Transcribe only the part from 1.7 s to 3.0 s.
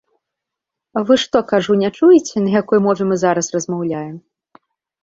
не чуеце, на якой